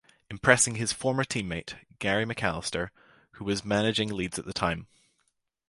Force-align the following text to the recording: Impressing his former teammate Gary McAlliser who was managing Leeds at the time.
Impressing 0.31 0.77
his 0.77 0.91
former 0.91 1.23
teammate 1.23 1.75
Gary 1.99 2.25
McAlliser 2.25 2.89
who 3.33 3.45
was 3.45 3.63
managing 3.63 4.11
Leeds 4.11 4.39
at 4.39 4.45
the 4.45 4.51
time. 4.53 4.87